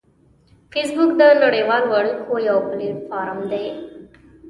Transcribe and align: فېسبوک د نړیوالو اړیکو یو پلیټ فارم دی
فېسبوک 0.71 1.11
د 1.19 1.21
نړیوالو 1.43 1.89
اړیکو 1.99 2.33
یو 2.49 2.57
پلیټ 2.69 2.97
فارم 3.09 3.39
دی 3.51 3.65